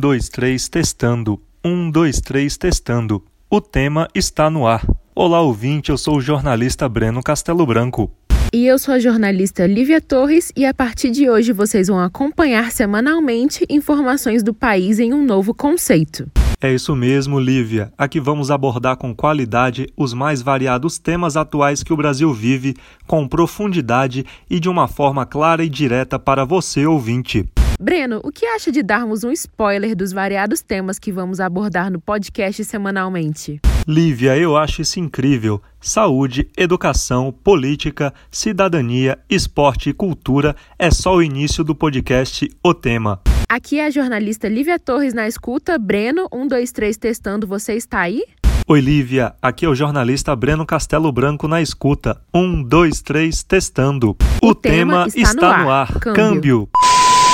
dois, 0.00 0.28
três, 0.28 0.68
testando. 0.68 1.40
Um, 1.64 1.90
dois, 1.90 2.20
três, 2.20 2.56
testando. 2.56 3.22
O 3.48 3.60
tema 3.60 4.08
está 4.14 4.48
no 4.48 4.66
ar. 4.66 4.84
Olá, 5.14 5.40
ouvinte, 5.40 5.90
eu 5.90 5.98
sou 5.98 6.16
o 6.16 6.20
jornalista 6.20 6.88
Breno 6.88 7.22
Castelo 7.22 7.66
Branco. 7.66 8.10
E 8.52 8.66
eu 8.66 8.78
sou 8.78 8.94
a 8.94 8.98
jornalista 8.98 9.66
Lívia 9.66 10.00
Torres 10.00 10.50
e 10.56 10.64
a 10.66 10.74
partir 10.74 11.10
de 11.10 11.30
hoje 11.30 11.52
vocês 11.52 11.86
vão 11.86 12.00
acompanhar 12.00 12.72
semanalmente 12.72 13.64
informações 13.68 14.42
do 14.42 14.52
país 14.52 14.98
em 14.98 15.12
um 15.12 15.24
novo 15.24 15.54
conceito. 15.54 16.28
É 16.60 16.72
isso 16.72 16.96
mesmo, 16.96 17.38
Lívia. 17.38 17.92
Aqui 17.96 18.18
vamos 18.18 18.50
abordar 18.50 18.96
com 18.96 19.14
qualidade 19.14 19.86
os 19.96 20.12
mais 20.12 20.42
variados 20.42 20.98
temas 20.98 21.36
atuais 21.36 21.82
que 21.82 21.92
o 21.92 21.96
Brasil 21.96 22.32
vive, 22.34 22.74
com 23.06 23.28
profundidade 23.28 24.26
e 24.48 24.58
de 24.58 24.68
uma 24.68 24.88
forma 24.88 25.24
clara 25.24 25.62
e 25.62 25.68
direta 25.68 26.18
para 26.18 26.44
você, 26.44 26.84
ouvinte. 26.86 27.48
Breno, 27.82 28.20
o 28.22 28.30
que 28.30 28.44
acha 28.44 28.70
de 28.70 28.82
darmos 28.82 29.24
um 29.24 29.32
spoiler 29.32 29.96
dos 29.96 30.12
variados 30.12 30.60
temas 30.60 30.98
que 30.98 31.10
vamos 31.10 31.40
abordar 31.40 31.90
no 31.90 31.98
podcast 31.98 32.62
semanalmente? 32.62 33.58
Lívia, 33.88 34.36
eu 34.36 34.54
acho 34.54 34.82
isso 34.82 35.00
incrível. 35.00 35.62
Saúde, 35.80 36.46
educação, 36.58 37.32
política, 37.32 38.12
cidadania, 38.30 39.18
esporte 39.30 39.88
e 39.88 39.94
cultura 39.94 40.54
é 40.78 40.90
só 40.90 41.16
o 41.16 41.22
início 41.22 41.64
do 41.64 41.74
podcast 41.74 42.50
O 42.62 42.74
Tema. 42.74 43.18
Aqui 43.48 43.78
é 43.78 43.86
a 43.86 43.90
jornalista 43.90 44.46
Lívia 44.46 44.78
Torres 44.78 45.14
na 45.14 45.26
escuta. 45.26 45.78
Breno, 45.78 46.28
123 46.30 46.98
testando, 46.98 47.46
você 47.46 47.72
está 47.72 48.00
aí? 48.00 48.22
Oi, 48.68 48.80
Lívia. 48.80 49.34
Aqui 49.40 49.64
é 49.64 49.68
o 49.68 49.74
jornalista 49.74 50.36
Breno 50.36 50.64
Castelo 50.64 51.10
Branco 51.10 51.48
na 51.48 51.62
escuta. 51.62 52.20
Um, 52.32 52.62
dois, 52.62 53.00
três, 53.00 53.42
testando. 53.42 54.16
O, 54.40 54.50
o 54.50 54.54
tema, 54.54 55.06
tema, 55.06 55.06
está, 55.08 55.20
está 55.20 55.34
no 55.34 55.46
ar. 55.46 55.64
No 55.64 55.70
ar. 55.70 55.88
Câmbio. 55.98 56.14
Câmbio. 56.14 56.70